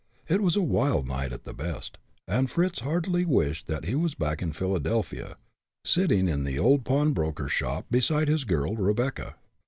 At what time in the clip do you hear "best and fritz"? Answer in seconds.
1.53-2.79